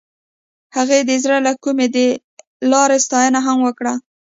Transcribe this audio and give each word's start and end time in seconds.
هغې 0.75 0.99
د 1.09 1.11
زړه 1.23 1.37
له 1.45 1.51
کومې 1.63 1.87
د 1.95 1.97
لاره 2.71 2.97
ستاینه 3.05 3.39
هم 3.47 3.57
وکړه. 3.67 3.93